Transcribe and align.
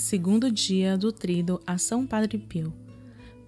segundo 0.00 0.50
dia 0.50 0.96
do 0.96 1.12
trido 1.12 1.60
a 1.66 1.76
São 1.76 2.06
Padre 2.06 2.38
Pio. 2.38 2.72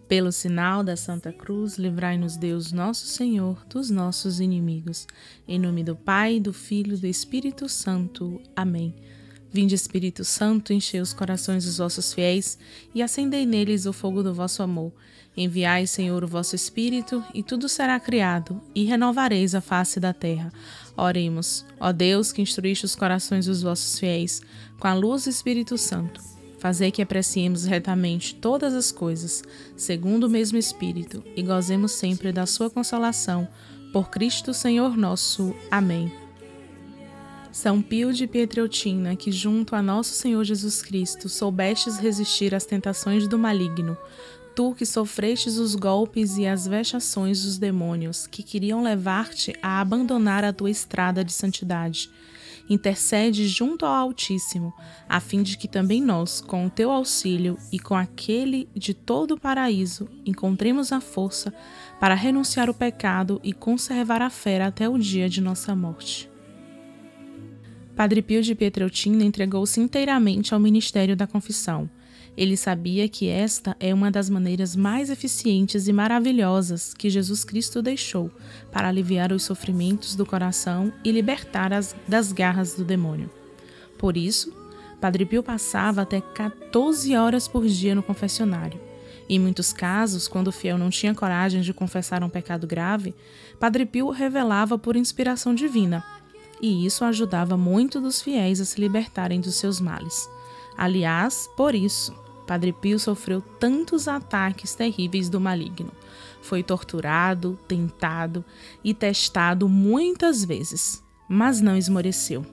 Pelo 0.06 0.30
sinal 0.30 0.84
da 0.84 0.94
Santa 0.96 1.32
Cruz, 1.32 1.78
livrai-nos 1.78 2.36
Deus 2.36 2.72
nosso 2.72 3.06
Senhor 3.06 3.64
dos 3.66 3.88
nossos 3.88 4.38
inimigos. 4.38 5.06
Em 5.48 5.58
nome 5.58 5.82
do 5.82 5.96
Pai, 5.96 6.38
do 6.38 6.52
Filho 6.52 6.94
e 6.94 6.98
do 6.98 7.06
Espírito 7.06 7.68
Santo. 7.68 8.38
Amém. 8.54 8.94
Vinde, 9.50 9.74
Espírito 9.74 10.24
Santo, 10.24 10.72
enchei 10.72 11.00
os 11.00 11.14
corações 11.14 11.64
dos 11.64 11.78
vossos 11.78 12.12
fiéis 12.12 12.58
e 12.94 13.02
acendei 13.02 13.46
neles 13.46 13.86
o 13.86 13.92
fogo 13.92 14.22
do 14.22 14.34
vosso 14.34 14.62
amor. 14.62 14.92
Enviai, 15.34 15.86
Senhor, 15.86 16.22
o 16.22 16.28
vosso 16.28 16.54
Espírito, 16.54 17.24
e 17.32 17.42
tudo 17.42 17.66
será 17.66 17.98
criado, 17.98 18.60
e 18.74 18.84
renovareis 18.84 19.54
a 19.54 19.62
face 19.62 19.98
da 19.98 20.12
terra. 20.12 20.52
Oremos, 20.94 21.64
ó 21.80 21.90
Deus, 21.90 22.30
que 22.30 22.42
instruíste 22.42 22.84
os 22.84 22.94
corações 22.94 23.46
dos 23.46 23.62
vossos 23.62 23.98
fiéis, 23.98 24.42
com 24.78 24.86
a 24.86 24.94
luz 24.94 25.24
do 25.24 25.30
Espírito 25.30 25.78
Santo. 25.78 26.31
Fazei 26.62 26.92
que 26.92 27.02
apreciemos 27.02 27.64
retamente 27.64 28.36
todas 28.36 28.72
as 28.72 28.92
coisas, 28.92 29.42
segundo 29.76 30.28
o 30.28 30.30
mesmo 30.30 30.56
Espírito, 30.56 31.20
e 31.34 31.42
gozemos 31.42 31.90
sempre 31.90 32.30
da 32.30 32.46
sua 32.46 32.70
consolação. 32.70 33.48
Por 33.92 34.10
Cristo 34.10 34.54
Senhor 34.54 34.96
nosso. 34.96 35.56
Amém. 35.68 36.12
São 37.50 37.82
Pio 37.82 38.12
de 38.12 38.28
Pietreutina, 38.28 39.16
que 39.16 39.32
junto 39.32 39.74
a 39.74 39.82
nosso 39.82 40.14
Senhor 40.14 40.44
Jesus 40.44 40.82
Cristo 40.82 41.28
soubestes 41.28 41.98
resistir 41.98 42.54
às 42.54 42.64
tentações 42.64 43.26
do 43.26 43.36
maligno, 43.36 43.98
tu 44.54 44.72
que 44.72 44.86
sofrestes 44.86 45.56
os 45.56 45.74
golpes 45.74 46.36
e 46.36 46.46
as 46.46 46.64
vexações 46.64 47.42
dos 47.42 47.58
demônios 47.58 48.28
que 48.28 48.40
queriam 48.40 48.84
levar-te 48.84 49.52
a 49.60 49.80
abandonar 49.80 50.44
a 50.44 50.52
tua 50.52 50.70
estrada 50.70 51.24
de 51.24 51.32
santidade. 51.32 52.08
Intercede 52.68 53.48
junto 53.48 53.84
ao 53.84 53.92
Altíssimo, 53.92 54.72
a 55.08 55.20
fim 55.20 55.42
de 55.42 55.56
que 55.58 55.68
também 55.68 56.00
nós, 56.00 56.40
com 56.40 56.66
o 56.66 56.70
teu 56.70 56.90
auxílio 56.90 57.58
e 57.70 57.78
com 57.78 57.94
aquele 57.94 58.68
de 58.74 58.94
todo 58.94 59.32
o 59.32 59.40
paraíso, 59.40 60.08
encontremos 60.24 60.92
a 60.92 61.00
força 61.00 61.52
para 62.00 62.14
renunciar 62.14 62.70
o 62.70 62.74
pecado 62.74 63.40
e 63.42 63.52
conservar 63.52 64.22
a 64.22 64.30
fé 64.30 64.62
até 64.62 64.88
o 64.88 64.98
dia 64.98 65.28
de 65.28 65.40
nossa 65.40 65.74
morte. 65.74 66.30
Padre 67.94 68.22
Pio 68.22 68.42
de 68.42 68.54
Pietreutina 68.54 69.22
entregou-se 69.22 69.78
inteiramente 69.78 70.54
ao 70.54 70.60
ministério 70.60 71.14
da 71.14 71.26
confissão 71.26 71.90
ele 72.36 72.56
sabia 72.56 73.08
que 73.08 73.28
esta 73.28 73.76
é 73.78 73.92
uma 73.92 74.10
das 74.10 74.30
maneiras 74.30 74.74
mais 74.74 75.10
eficientes 75.10 75.86
e 75.86 75.92
maravilhosas 75.92 76.94
que 76.94 77.10
Jesus 77.10 77.44
Cristo 77.44 77.82
deixou 77.82 78.30
para 78.70 78.88
aliviar 78.88 79.32
os 79.32 79.42
sofrimentos 79.42 80.14
do 80.14 80.24
coração 80.24 80.92
e 81.04 81.12
libertar 81.12 81.72
as, 81.72 81.94
das 82.08 82.32
garras 82.32 82.74
do 82.74 82.84
demônio. 82.84 83.30
Por 83.98 84.16
isso, 84.16 84.52
Padre 85.00 85.26
Pio 85.26 85.42
passava 85.42 86.02
até 86.02 86.20
14 86.20 87.14
horas 87.16 87.46
por 87.46 87.66
dia 87.66 87.94
no 87.94 88.02
confessionário. 88.02 88.80
Em 89.28 89.38
muitos 89.38 89.72
casos, 89.72 90.26
quando 90.26 90.48
o 90.48 90.52
fiel 90.52 90.78
não 90.78 90.90
tinha 90.90 91.14
coragem 91.14 91.60
de 91.60 91.72
confessar 91.72 92.22
um 92.22 92.28
pecado 92.28 92.66
grave, 92.66 93.14
Padre 93.58 93.84
Pio 93.84 94.10
revelava 94.10 94.78
por 94.78 94.96
inspiração 94.96 95.54
divina, 95.54 96.04
e 96.60 96.86
isso 96.86 97.04
ajudava 97.04 97.56
muito 97.56 98.00
dos 98.00 98.22
fiéis 98.22 98.60
a 98.60 98.64
se 98.64 98.80
libertarem 98.80 99.40
dos 99.40 99.56
seus 99.56 99.80
males. 99.80 100.28
Aliás, 100.76 101.48
por 101.56 101.74
isso, 101.74 102.14
Padre 102.46 102.72
Pio 102.72 102.98
sofreu 102.98 103.40
tantos 103.40 104.08
ataques 104.08 104.74
terríveis 104.74 105.28
do 105.28 105.40
maligno. 105.40 105.92
Foi 106.40 106.62
torturado, 106.62 107.58
tentado 107.68 108.44
e 108.82 108.92
testado 108.92 109.68
muitas 109.68 110.44
vezes, 110.44 111.02
mas 111.28 111.60
não 111.60 111.76
esmoreceu. 111.76 112.44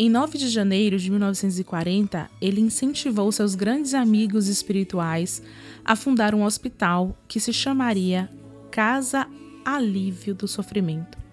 Em 0.00 0.08
9 0.08 0.38
de 0.38 0.48
janeiro 0.48 0.96
de 0.96 1.10
1940, 1.10 2.30
ele 2.40 2.60
incentivou 2.60 3.32
seus 3.32 3.56
grandes 3.56 3.94
amigos 3.94 4.46
espirituais 4.46 5.42
a 5.84 5.96
fundar 5.96 6.34
um 6.34 6.44
hospital 6.44 7.16
que 7.26 7.40
se 7.40 7.52
chamaria 7.52 8.30
Casa 8.70 9.26
Alívio 9.64 10.36
do 10.36 10.46
Sofrimento 10.46 11.27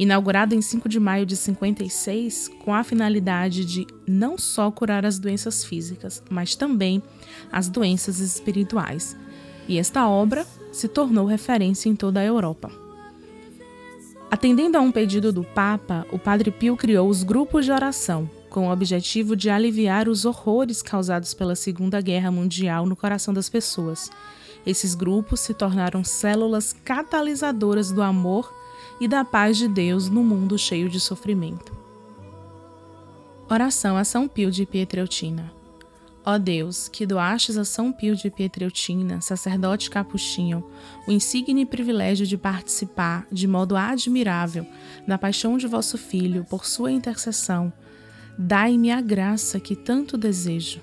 inaugurado 0.00 0.54
em 0.54 0.62
5 0.62 0.88
de 0.88 0.98
maio 0.98 1.26
de 1.26 1.36
56 1.36 2.48
com 2.64 2.72
a 2.72 2.82
finalidade 2.82 3.66
de 3.66 3.86
não 4.08 4.38
só 4.38 4.70
curar 4.70 5.04
as 5.04 5.18
doenças 5.18 5.62
físicas, 5.62 6.22
mas 6.30 6.56
também 6.56 7.02
as 7.52 7.68
doenças 7.68 8.18
espirituais. 8.18 9.14
E 9.68 9.78
esta 9.78 10.08
obra 10.08 10.46
se 10.72 10.88
tornou 10.88 11.26
referência 11.26 11.90
em 11.90 11.94
toda 11.94 12.18
a 12.18 12.24
Europa. 12.24 12.72
Atendendo 14.30 14.78
a 14.78 14.80
um 14.80 14.90
pedido 14.90 15.30
do 15.34 15.44
Papa, 15.44 16.06
o 16.10 16.18
Padre 16.18 16.50
Pio 16.50 16.78
criou 16.78 17.06
os 17.06 17.22
grupos 17.22 17.66
de 17.66 17.72
oração, 17.72 18.30
com 18.48 18.68
o 18.68 18.72
objetivo 18.72 19.36
de 19.36 19.50
aliviar 19.50 20.08
os 20.08 20.24
horrores 20.24 20.80
causados 20.80 21.34
pela 21.34 21.54
Segunda 21.54 22.00
Guerra 22.00 22.30
Mundial 22.30 22.86
no 22.86 22.96
coração 22.96 23.34
das 23.34 23.50
pessoas. 23.50 24.10
Esses 24.64 24.94
grupos 24.94 25.40
se 25.40 25.52
tornaram 25.52 26.02
células 26.02 26.74
catalisadoras 26.84 27.92
do 27.92 28.00
amor 28.00 28.59
e 29.00 29.08
da 29.08 29.24
paz 29.24 29.56
de 29.56 29.66
Deus 29.66 30.10
no 30.10 30.22
mundo 30.22 30.58
cheio 30.58 30.88
de 30.88 31.00
sofrimento. 31.00 31.74
Oração 33.48 33.96
a 33.96 34.04
São 34.04 34.28
Pio 34.28 34.50
de 34.50 34.66
Pietreutina. 34.66 35.50
Ó 36.24 36.36
Deus, 36.36 36.86
que 36.86 37.06
doastes 37.06 37.56
a 37.56 37.64
São 37.64 37.90
Pio 37.90 38.14
de 38.14 38.30
Pietreutina, 38.30 39.22
sacerdote 39.22 39.88
capuchinho, 39.88 40.62
o 41.08 41.10
insigne 41.10 41.64
privilégio 41.64 42.26
de 42.26 42.36
participar, 42.36 43.26
de 43.32 43.48
modo 43.48 43.74
admirável, 43.74 44.66
da 45.08 45.16
paixão 45.16 45.56
de 45.56 45.66
vosso 45.66 45.96
Filho, 45.96 46.44
por 46.44 46.66
sua 46.66 46.92
intercessão, 46.92 47.72
dai-me 48.38 48.90
a 48.90 49.00
graça 49.00 49.58
que 49.58 49.74
tanto 49.74 50.18
desejo. 50.18 50.80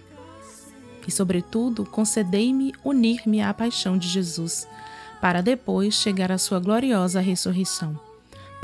E, 1.07 1.11
sobretudo, 1.11 1.85
concedei-me 1.85 2.73
unir-me 2.83 3.41
à 3.41 3.53
paixão 3.53 3.97
de 3.97 4.07
Jesus, 4.09 4.67
para 5.21 5.41
depois 5.41 5.93
chegar 5.93 6.31
à 6.31 6.37
sua 6.37 6.59
gloriosa 6.59 7.21
ressurreição. 7.21 8.06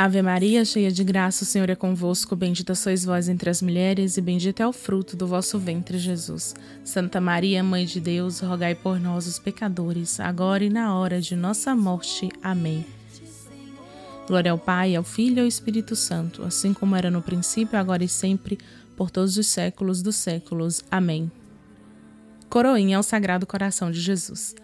Ave 0.00 0.22
Maria, 0.22 0.64
cheia 0.64 0.92
de 0.92 1.02
graça, 1.02 1.42
o 1.42 1.44
Senhor 1.44 1.68
é 1.68 1.74
convosco. 1.74 2.36
Bendita 2.36 2.72
sois 2.76 3.04
vós 3.04 3.28
entre 3.28 3.50
as 3.50 3.60
mulheres, 3.60 4.16
e 4.16 4.20
bendito 4.20 4.60
é 4.60 4.66
o 4.68 4.72
fruto 4.72 5.16
do 5.16 5.26
vosso 5.26 5.58
ventre, 5.58 5.98
Jesus. 5.98 6.54
Santa 6.84 7.20
Maria, 7.20 7.64
Mãe 7.64 7.84
de 7.84 7.98
Deus, 7.98 8.38
rogai 8.38 8.76
por 8.76 9.00
nós, 9.00 9.26
os 9.26 9.40
pecadores, 9.40 10.20
agora 10.20 10.62
e 10.62 10.70
na 10.70 10.94
hora 10.94 11.20
de 11.20 11.34
nossa 11.34 11.74
morte. 11.74 12.28
Amém. 12.40 12.86
Glória 14.28 14.52
ao 14.52 14.58
Pai, 14.58 14.94
ao 14.94 15.02
Filho 15.02 15.38
e 15.38 15.40
ao 15.40 15.48
Espírito 15.48 15.96
Santo, 15.96 16.44
assim 16.44 16.72
como 16.72 16.94
era 16.94 17.10
no 17.10 17.20
princípio, 17.20 17.76
agora 17.76 18.04
e 18.04 18.08
sempre, 18.08 18.56
por 18.96 19.10
todos 19.10 19.36
os 19.36 19.48
séculos 19.48 20.00
dos 20.00 20.14
séculos. 20.14 20.84
Amém. 20.88 21.28
Coroinha 22.48 22.98
ao 22.98 23.02
Sagrado 23.02 23.48
Coração 23.48 23.90
de 23.90 24.00
Jesus. 24.00 24.54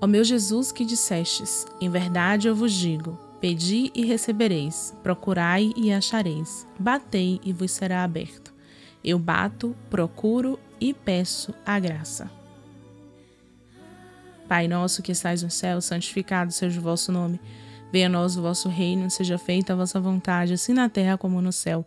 Ó 0.00 0.06
meu 0.08 0.24
Jesus 0.24 0.72
que 0.72 0.84
dissestes, 0.84 1.64
em 1.80 1.88
verdade 1.88 2.48
eu 2.48 2.56
vos 2.56 2.72
digo, 2.72 3.27
Pedi 3.40 3.92
e 3.94 4.04
recebereis, 4.04 4.94
procurai 5.02 5.72
e 5.76 5.92
achareis, 5.92 6.66
batei 6.78 7.40
e 7.44 7.52
vos 7.52 7.70
será 7.70 8.02
aberto. 8.02 8.52
Eu 9.04 9.18
bato, 9.18 9.76
procuro 9.88 10.58
e 10.80 10.92
peço 10.92 11.54
a 11.64 11.78
graça. 11.78 12.28
Pai 14.48 14.66
nosso 14.66 15.02
que 15.02 15.12
estais 15.12 15.42
no 15.42 15.50
céu, 15.50 15.80
santificado 15.80 16.50
seja 16.50 16.80
o 16.80 16.82
vosso 16.82 17.12
nome. 17.12 17.38
Venha 17.92 18.06
a 18.06 18.10
nós 18.10 18.36
o 18.36 18.42
vosso 18.42 18.68
reino, 18.68 19.08
seja 19.10 19.38
feita 19.38 19.72
a 19.72 19.76
vossa 19.76 20.00
vontade, 20.00 20.54
assim 20.54 20.72
na 20.72 20.88
terra 20.88 21.16
como 21.16 21.40
no 21.40 21.52
céu. 21.52 21.86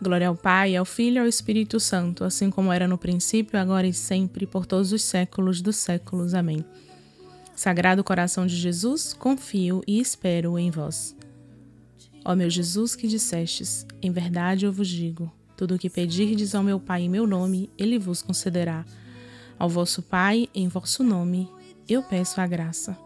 Glória 0.00 0.28
ao 0.28 0.36
Pai, 0.36 0.76
ao 0.76 0.84
Filho 0.84 1.16
e 1.16 1.18
ao 1.20 1.26
Espírito 1.26 1.80
Santo, 1.80 2.22
assim 2.22 2.50
como 2.50 2.72
era 2.72 2.86
no 2.86 2.98
princípio, 2.98 3.58
agora 3.58 3.86
e 3.86 3.94
sempre, 3.94 4.46
por 4.46 4.66
todos 4.66 4.92
os 4.92 5.02
séculos 5.02 5.62
dos 5.62 5.76
séculos. 5.76 6.34
Amém. 6.34 6.64
Sagrado 7.54 8.04
coração 8.04 8.46
de 8.46 8.54
Jesus, 8.54 9.14
confio 9.14 9.82
e 9.86 9.98
espero 9.98 10.58
em 10.58 10.70
vós. 10.70 11.16
Ó 12.22 12.34
meu 12.34 12.50
Jesus 12.50 12.94
que 12.94 13.08
dissestes, 13.08 13.86
em 14.02 14.10
verdade 14.10 14.66
eu 14.66 14.72
vos 14.72 14.88
digo, 14.88 15.32
Tudo 15.56 15.76
o 15.76 15.78
que 15.78 15.88
pedirdes 15.88 16.54
ao 16.54 16.62
meu 16.62 16.78
Pai 16.78 17.02
em 17.02 17.08
meu 17.08 17.26
nome, 17.26 17.70
ele 17.78 17.98
vos 17.98 18.20
concederá. 18.20 18.84
Ao 19.58 19.70
vosso 19.70 20.02
Pai, 20.02 20.48
em 20.54 20.68
vosso 20.68 21.02
nome, 21.02 21.48
eu 21.88 22.02
peço 22.02 22.38
a 22.38 22.46
graça. 22.46 23.05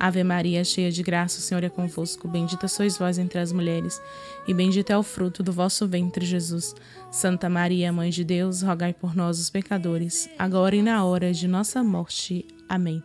Ave 0.00 0.22
Maria, 0.22 0.62
cheia 0.62 0.92
de 0.92 1.02
graça, 1.02 1.40
o 1.40 1.42
Senhor 1.42 1.64
é 1.64 1.68
convosco. 1.68 2.28
Bendita 2.28 2.68
sois 2.68 2.96
vós 2.96 3.18
entre 3.18 3.40
as 3.40 3.50
mulheres, 3.50 4.00
e 4.46 4.54
bendito 4.54 4.90
é 4.90 4.96
o 4.96 5.02
fruto 5.02 5.42
do 5.42 5.52
vosso 5.52 5.88
ventre, 5.88 6.24
Jesus. 6.24 6.72
Santa 7.10 7.48
Maria, 7.48 7.92
Mãe 7.92 8.10
de 8.10 8.22
Deus, 8.22 8.62
rogai 8.62 8.94
por 8.94 9.16
nós, 9.16 9.40
os 9.40 9.50
pecadores, 9.50 10.30
agora 10.38 10.76
e 10.76 10.82
na 10.82 11.04
hora 11.04 11.32
de 11.32 11.48
nossa 11.48 11.82
morte. 11.82 12.46
Amém. 12.68 13.02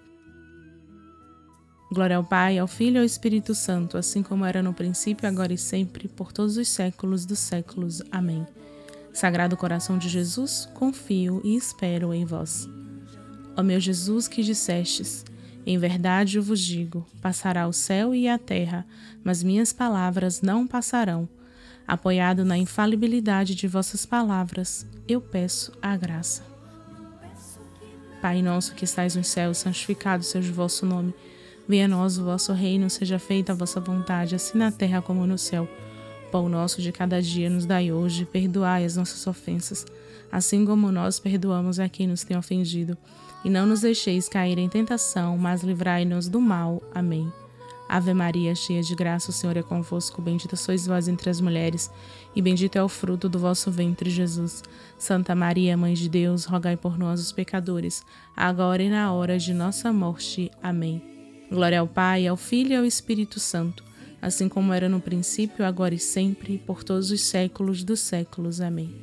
Glória 1.91 2.15
ao 2.15 2.23
Pai, 2.23 2.59
ao 2.59 2.67
Filho 2.67 2.97
e 2.97 2.99
ao 2.99 3.05
Espírito 3.05 3.55
Santo, 3.55 3.97
assim 3.97 4.21
como 4.21 4.45
era 4.45 4.61
no 4.61 4.73
princípio, 4.73 5.27
agora 5.27 5.51
e 5.51 5.57
sempre, 5.57 6.07
por 6.07 6.31
todos 6.31 6.57
os 6.57 6.67
séculos 6.67 7.25
dos 7.25 7.39
séculos. 7.39 8.03
Amém. 8.11 8.45
Sagrado 9.11 9.57
coração 9.57 9.97
de 9.97 10.09
Jesus, 10.09 10.69
confio 10.75 11.41
e 11.43 11.55
espero 11.55 12.13
em 12.13 12.23
vós. 12.23 12.69
Ó 13.57 13.63
meu 13.63 13.79
Jesus, 13.79 14.27
que 14.27 14.43
dissestes 14.43 15.25
em 15.65 15.77
verdade 15.77 16.37
eu 16.37 16.43
vos 16.43 16.59
digo: 16.59 17.05
passará 17.21 17.67
o 17.67 17.73
céu 17.73 18.13
e 18.13 18.27
a 18.27 18.37
terra, 18.37 18.85
mas 19.23 19.43
minhas 19.43 19.71
palavras 19.71 20.41
não 20.41 20.67
passarão. 20.67 21.27
Apoiado 21.87 22.45
na 22.45 22.57
infalibilidade 22.57 23.55
de 23.55 23.67
vossas 23.67 24.05
palavras, 24.05 24.85
eu 25.07 25.19
peço 25.19 25.71
a 25.81 25.95
graça. 25.97 26.43
Pai 28.21 28.41
nosso 28.41 28.73
que 28.73 28.85
estais 28.85 29.15
nos 29.15 29.27
céus, 29.27 29.57
santificado 29.57 30.23
seja 30.23 30.49
o 30.49 30.55
vosso 30.55 30.85
nome. 30.85 31.13
Venha 31.67 31.85
a 31.85 31.87
nós 31.89 32.17
o 32.17 32.23
vosso 32.23 32.53
reino, 32.53 32.89
seja 32.89 33.19
feita 33.19 33.51
a 33.51 33.55
vossa 33.55 33.81
vontade, 33.81 34.35
assim 34.35 34.57
na 34.57 34.71
terra 34.71 35.01
como 35.01 35.27
no 35.27 35.37
céu. 35.37 35.67
Pão 36.31 36.47
nosso 36.49 36.81
de 36.81 36.91
cada 36.91 37.21
dia 37.21 37.49
nos 37.49 37.65
dai 37.65 37.91
hoje, 37.91 38.25
perdoai 38.25 38.85
as 38.85 38.95
nossas 38.95 39.27
ofensas, 39.27 39.85
assim 40.31 40.65
como 40.65 40.91
nós 40.91 41.19
perdoamos 41.19 41.79
a 41.79 41.87
quem 41.87 42.07
nos 42.07 42.23
tem 42.23 42.35
ofendido 42.35 42.97
e 43.43 43.49
não 43.49 43.65
nos 43.65 43.81
deixeis 43.81 44.29
cair 44.29 44.57
em 44.57 44.69
tentação, 44.69 45.37
mas 45.37 45.63
livrai-nos 45.63 46.27
do 46.27 46.39
mal. 46.39 46.81
Amém. 46.93 47.31
Ave 47.87 48.13
Maria, 48.13 48.55
cheia 48.55 48.81
de 48.81 48.95
graça, 48.95 49.29
o 49.29 49.33
Senhor 49.33 49.55
é 49.57 49.61
convosco. 49.61 50.21
Bendita 50.21 50.55
sois 50.55 50.87
vós 50.87 51.07
entre 51.07 51.29
as 51.29 51.39
mulheres, 51.39 51.91
e 52.35 52.41
bendito 52.41 52.75
é 52.75 52.83
o 52.83 52.89
fruto 52.89 53.29
do 53.29 53.37
vosso 53.37 53.69
ventre, 53.69 54.09
Jesus. 54.09 54.63
Santa 54.97 55.35
Maria, 55.35 55.77
Mãe 55.77 55.93
de 55.93 56.09
Deus, 56.09 56.45
rogai 56.45 56.77
por 56.77 56.97
nós, 56.97 57.19
os 57.19 57.31
pecadores, 57.31 58.03
agora 58.35 58.81
e 58.81 58.89
na 58.89 59.11
hora 59.13 59.37
de 59.37 59.53
nossa 59.53 59.93
morte. 59.93 60.49
Amém. 60.61 61.03
Glória 61.51 61.79
ao 61.79 61.87
Pai, 61.87 62.25
ao 62.25 62.37
Filho 62.37 62.71
e 62.71 62.75
ao 62.75 62.85
Espírito 62.85 63.39
Santo, 63.39 63.83
assim 64.19 64.49
como 64.49 64.73
era 64.73 64.89
no 64.89 64.99
princípio, 64.99 65.63
agora 65.63 65.93
e 65.93 65.99
sempre, 65.99 66.57
por 66.57 66.83
todos 66.83 67.11
os 67.11 67.21
séculos 67.21 67.83
dos 67.83 67.99
séculos. 67.99 68.59
Amém. 68.59 68.95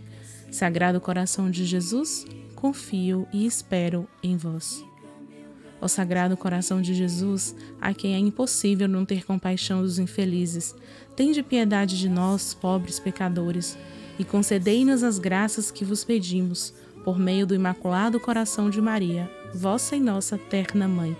Sagrado 0.50 1.00
coração 1.00 1.48
de 1.48 1.64
Jesus, 1.64 2.26
confio 2.60 3.26
e 3.32 3.46
espero 3.46 4.06
em 4.22 4.36
vós. 4.36 4.84
Ó 5.80 5.88
Sagrado 5.88 6.36
Coração 6.36 6.82
de 6.82 6.92
Jesus, 6.92 7.56
a 7.80 7.94
quem 7.94 8.14
é 8.14 8.18
impossível 8.18 8.86
não 8.86 9.06
ter 9.06 9.24
compaixão 9.24 9.80
dos 9.80 9.98
infelizes, 9.98 10.74
tende 11.16 11.42
piedade 11.42 11.98
de 11.98 12.08
nós, 12.08 12.52
pobres 12.52 13.00
pecadores, 13.00 13.78
e 14.18 14.24
concedei-nos 14.24 15.02
as 15.02 15.18
graças 15.18 15.70
que 15.70 15.86
vos 15.86 16.04
pedimos, 16.04 16.74
por 17.02 17.18
meio 17.18 17.46
do 17.46 17.54
Imaculado 17.54 18.20
Coração 18.20 18.68
de 18.68 18.78
Maria, 18.78 19.30
vossa 19.54 19.96
e 19.96 20.00
nossa 20.00 20.36
terna 20.36 20.86
Mãe. 20.86 21.16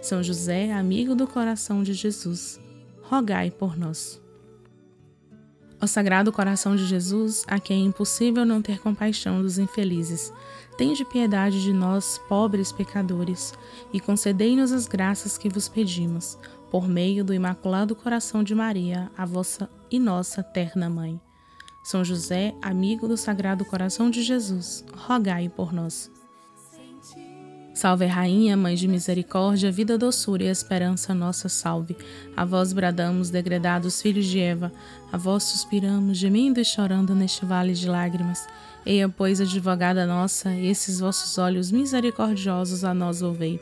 São 0.00 0.22
José, 0.22 0.72
amigo 0.72 1.16
do 1.16 1.26
coração 1.26 1.82
de 1.82 1.92
Jesus, 1.92 2.60
rogai 3.02 3.50
por 3.50 3.76
nós. 3.76 4.24
Ó 5.80 5.86
Sagrado 5.86 6.32
Coração 6.32 6.74
de 6.74 6.86
Jesus, 6.86 7.44
a 7.46 7.60
quem 7.60 7.82
é 7.82 7.86
impossível 7.86 8.46
não 8.46 8.62
ter 8.62 8.80
compaixão 8.80 9.42
dos 9.42 9.58
infelizes, 9.58 10.32
tende 10.78 11.04
piedade 11.04 11.62
de 11.62 11.72
nós, 11.72 12.18
pobres 12.28 12.72
pecadores, 12.72 13.52
e 13.92 14.00
concedei-nos 14.00 14.72
as 14.72 14.86
graças 14.86 15.36
que 15.36 15.48
vos 15.48 15.68
pedimos, 15.68 16.38
por 16.70 16.88
meio 16.88 17.24
do 17.24 17.34
Imaculado 17.34 17.94
Coração 17.94 18.42
de 18.42 18.54
Maria, 18.54 19.10
a 19.16 19.26
vossa 19.26 19.68
e 19.90 19.98
nossa 19.98 20.42
terna 20.42 20.88
Mãe. 20.88 21.20
São 21.84 22.04
José, 22.04 22.54
amigo 22.60 23.06
do 23.06 23.16
Sagrado 23.16 23.64
Coração 23.64 24.10
de 24.10 24.22
Jesus, 24.22 24.84
rogai 24.96 25.48
por 25.48 25.72
nós. 25.72 26.10
Salve, 27.76 28.06
Rainha, 28.06 28.56
Mãe 28.56 28.74
de 28.74 28.88
Misericórdia, 28.88 29.70
vida, 29.70 29.98
doçura 29.98 30.42
e 30.42 30.46
esperança, 30.46 31.12
nossa 31.12 31.46
salve. 31.46 31.94
A 32.34 32.42
vós 32.42 32.72
bradamos, 32.72 33.28
degredados 33.28 34.00
filhos 34.00 34.24
de 34.24 34.40
Eva, 34.40 34.72
a 35.12 35.18
vós 35.18 35.42
suspiramos, 35.42 36.16
gemendo 36.16 36.58
e 36.58 36.64
chorando 36.64 37.14
neste 37.14 37.44
vale 37.44 37.74
de 37.74 37.86
lágrimas. 37.86 38.46
Eia, 38.86 39.10
pois, 39.10 39.42
advogada 39.42 40.06
nossa, 40.06 40.54
esses 40.54 41.00
vossos 41.00 41.36
olhos 41.36 41.70
misericordiosos 41.70 42.82
a 42.82 42.94
nós 42.94 43.20
ouvei. 43.20 43.60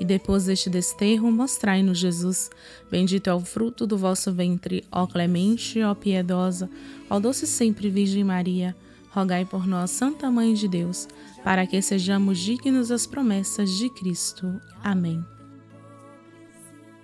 E 0.00 0.04
depois 0.04 0.46
deste 0.46 0.68
desterro, 0.68 1.30
mostrai-nos 1.30 2.00
Jesus. 2.00 2.50
Bendito 2.90 3.30
é 3.30 3.34
o 3.34 3.38
fruto 3.38 3.86
do 3.86 3.96
vosso 3.96 4.32
ventre, 4.32 4.84
ó 4.90 5.06
clemente, 5.06 5.80
ó 5.84 5.94
piedosa, 5.94 6.68
ó 7.08 7.20
doce 7.20 7.46
sempre 7.46 7.88
Virgem 7.90 8.24
Maria 8.24 8.74
rogai 9.12 9.44
por 9.44 9.66
nós, 9.66 9.90
Santa 9.90 10.30
Mãe 10.30 10.54
de 10.54 10.66
Deus, 10.66 11.06
para 11.44 11.66
que 11.66 11.82
sejamos 11.82 12.38
dignos 12.38 12.88
das 12.88 13.06
promessas 13.06 13.70
de 13.70 13.90
Cristo. 13.90 14.58
Amém. 14.82 15.22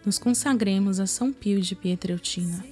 Nos 0.06 0.18
consagremos 0.18 1.00
a 1.00 1.06
São 1.06 1.30
Pio 1.30 1.60
de 1.60 1.74
Pietreutina. 1.74 2.64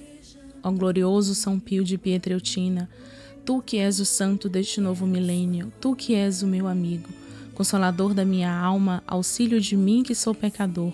Ó 0.63 0.71
glorioso 0.71 1.35
São 1.35 1.59
Pio 1.59 1.83
de 1.83 1.99
Pietreutina, 1.99 2.89
tu 3.45 3.61
que 3.61 3.77
és 3.77 3.99
o 3.99 4.05
santo 4.05 4.49
deste 4.49 4.81
novo 4.81 5.05
milênio, 5.05 5.71
tu 5.79 5.95
que 5.95 6.15
és 6.15 6.41
o 6.41 6.47
meu 6.47 6.67
amigo, 6.67 7.07
consolador 7.53 8.15
da 8.15 8.25
minha 8.25 8.51
alma, 8.51 9.03
auxílio 9.05 9.61
de 9.61 9.77
mim 9.77 10.01
que 10.01 10.15
sou 10.15 10.33
pecador, 10.33 10.93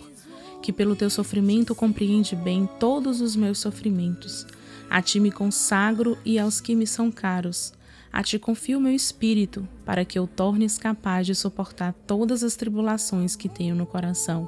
que 0.61 0.73
pelo 0.73 0.97
teu 0.97 1.09
sofrimento 1.09 1.73
compreende 1.73 2.35
bem 2.35 2.69
todos 2.77 3.21
os 3.21 3.37
meus 3.37 3.59
sofrimentos. 3.59 4.45
A 4.89 5.01
ti 5.01 5.17
me 5.17 5.31
consagro 5.31 6.17
e 6.25 6.37
aos 6.37 6.59
que 6.59 6.75
me 6.75 6.85
são 6.85 7.09
caros 7.09 7.71
a 8.13 8.21
ti 8.21 8.37
confio 8.37 8.79
meu 8.79 8.93
espírito, 8.93 9.67
para 9.83 10.05
que 10.05 10.19
eu 10.19 10.27
tornes 10.27 10.77
capaz 10.77 11.25
de 11.25 11.33
suportar 11.33 11.93
todas 12.05 12.43
as 12.43 12.55
tribulações 12.55 13.35
que 13.35 13.49
tenho 13.49 13.73
no 13.73 13.87
coração. 13.87 14.47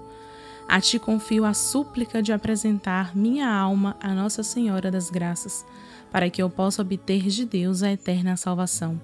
A 0.67 0.79
ti 0.79 1.00
confio 1.00 1.43
a 1.43 1.53
súplica 1.53 2.22
de 2.22 2.31
apresentar 2.31 3.17
minha 3.17 3.50
alma 3.51 3.98
a 4.00 4.13
Nossa 4.13 4.43
Senhora 4.43 4.91
das 4.91 5.10
Graças, 5.10 5.65
para 6.12 6.29
que 6.29 6.43
eu 6.43 6.48
possa 6.48 6.84
obter 6.84 7.24
de 7.27 7.43
Deus 7.43 7.81
a 7.81 7.91
eterna 7.91 8.38
salvação. 8.38 9.01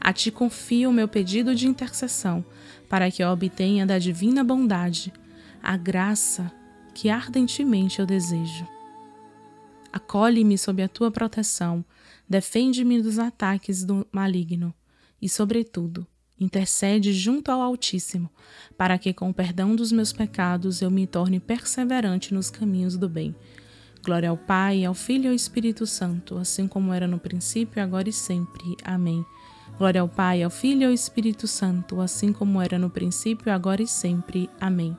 A 0.00 0.12
ti 0.12 0.30
confio 0.30 0.90
o 0.90 0.92
meu 0.92 1.08
pedido 1.08 1.52
de 1.52 1.66
intercessão, 1.66 2.44
para 2.88 3.10
que 3.10 3.20
eu 3.20 3.28
obtenha 3.28 3.84
da 3.84 3.98
divina 3.98 4.44
bondade 4.44 5.12
a 5.60 5.76
graça 5.76 6.52
que 6.94 7.10
ardentemente 7.10 7.98
eu 7.98 8.06
desejo. 8.06 8.77
Acolhe-me 9.92 10.56
sob 10.58 10.82
a 10.82 10.88
tua 10.88 11.10
proteção 11.10 11.84
Defende-me 12.28 13.00
dos 13.00 13.18
ataques 13.18 13.82
do 13.82 14.06
maligno 14.12 14.74
e, 15.20 15.28
sobretudo, 15.30 16.06
intercede 16.38 17.12
junto 17.14 17.50
ao 17.50 17.62
Altíssimo, 17.62 18.28
para 18.76 18.98
que, 18.98 19.14
com 19.14 19.30
o 19.30 19.34
perdão 19.34 19.74
dos 19.74 19.90
meus 19.90 20.12
pecados, 20.12 20.82
eu 20.82 20.90
me 20.90 21.06
torne 21.06 21.40
perseverante 21.40 22.34
nos 22.34 22.50
caminhos 22.50 22.98
do 22.98 23.08
bem. 23.08 23.34
Glória 24.04 24.28
ao 24.28 24.36
Pai, 24.36 24.84
ao 24.84 24.92
Filho 24.92 25.24
e 25.24 25.28
ao 25.28 25.34
Espírito 25.34 25.86
Santo, 25.86 26.36
assim 26.36 26.68
como 26.68 26.92
era 26.92 27.08
no 27.08 27.18
princípio, 27.18 27.82
agora 27.82 28.10
e 28.10 28.12
sempre. 28.12 28.76
Amém. 28.84 29.24
Glória 29.78 30.02
ao 30.02 30.08
Pai, 30.08 30.42
ao 30.42 30.50
Filho 30.50 30.82
e 30.82 30.84
ao 30.84 30.92
Espírito 30.92 31.46
Santo, 31.46 31.98
assim 32.00 32.30
como 32.30 32.60
era 32.60 32.78
no 32.78 32.90
princípio, 32.90 33.50
agora 33.50 33.82
e 33.82 33.88
sempre. 33.88 34.50
Amém. 34.60 34.94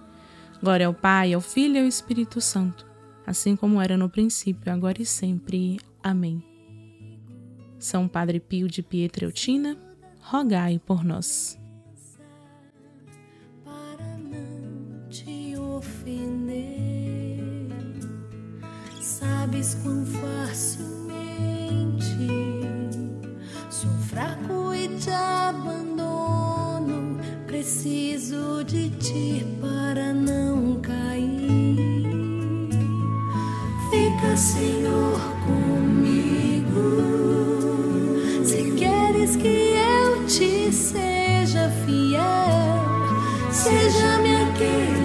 Glória 0.62 0.88
ao 0.88 0.94
Pai, 0.96 1.32
ao 1.32 1.42
Filho 1.42 1.76
e 1.76 1.80
ao 1.80 1.86
Espírito 1.86 2.42
Santo, 2.42 2.89
assim 3.30 3.56
como 3.56 3.80
era 3.80 3.96
no 3.96 4.10
princípio, 4.10 4.74
agora 4.74 5.00
e 5.00 5.06
sempre. 5.06 5.80
Amém. 6.02 6.44
são 7.78 8.08
Padre 8.08 8.40
Pio 8.40 8.68
de 8.68 8.82
Pietreutina, 8.82 9.78
rogai 10.20 10.82
por 10.84 11.04
nós. 11.04 11.60
Para 13.64 14.18
não 14.18 15.08
te 15.10 15.56
ofender, 15.56 17.38
sabes 19.00 19.76
quão 19.76 20.04
facilmente 20.08 20.90
Senhor, 34.40 35.20
comigo. 35.46 36.80
Se 38.46 38.72
queres 38.72 39.36
que 39.36 39.76
eu 39.76 40.26
te 40.28 40.72
seja 40.72 41.70
fiel, 41.86 42.80
seja-me 43.52 44.36
aquele 44.38 44.99